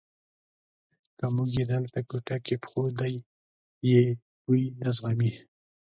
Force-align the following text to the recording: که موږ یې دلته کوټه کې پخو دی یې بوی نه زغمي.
که 1.17 1.25
موږ 1.35 1.49
یې 1.57 1.65
دلته 1.73 1.99
کوټه 2.09 2.37
کې 2.45 2.55
پخو 2.61 2.83
دی 2.99 3.13
یې 3.89 4.01
بوی 4.43 4.63
نه 4.81 4.89
زغمي. 4.95 5.31